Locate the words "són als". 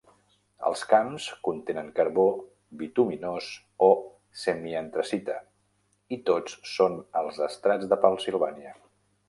6.75-7.41